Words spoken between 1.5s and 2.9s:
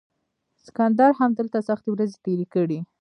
سختې ورځې تیرې کړې